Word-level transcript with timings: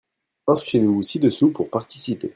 inscrivez-vous 0.47 1.03
ci-dessous 1.03 1.51
pour 1.51 1.69
participer. 1.69 2.29